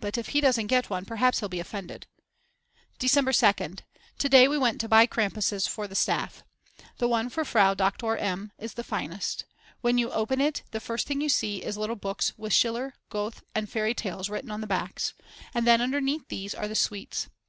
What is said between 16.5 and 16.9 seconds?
are the